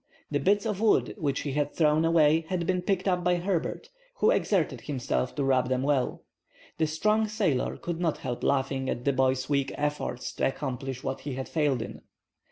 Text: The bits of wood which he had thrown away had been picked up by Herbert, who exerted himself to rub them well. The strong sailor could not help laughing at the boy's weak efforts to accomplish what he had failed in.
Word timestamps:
The 0.31 0.39
bits 0.39 0.65
of 0.65 0.81
wood 0.81 1.13
which 1.15 1.41
he 1.41 1.51
had 1.51 1.75
thrown 1.75 2.05
away 2.05 2.43
had 2.49 2.65
been 2.65 2.81
picked 2.81 3.07
up 3.07 3.23
by 3.23 3.35
Herbert, 3.35 3.89
who 4.15 4.31
exerted 4.31 4.81
himself 4.81 5.35
to 5.35 5.43
rub 5.43 5.69
them 5.69 5.83
well. 5.83 6.23
The 6.79 6.87
strong 6.87 7.27
sailor 7.27 7.77
could 7.77 7.99
not 7.99 8.17
help 8.17 8.43
laughing 8.43 8.89
at 8.89 9.05
the 9.05 9.13
boy's 9.13 9.47
weak 9.47 9.71
efforts 9.77 10.33
to 10.33 10.47
accomplish 10.47 11.03
what 11.03 11.19
he 11.19 11.33
had 11.35 11.47
failed 11.47 11.83
in. 11.83 12.01